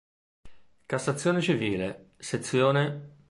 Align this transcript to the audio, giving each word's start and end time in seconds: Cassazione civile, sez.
Cassazione 0.87 1.41
civile, 1.41 2.13
sez. 2.17 2.51